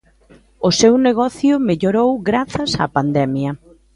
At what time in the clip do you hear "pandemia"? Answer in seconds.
2.97-3.51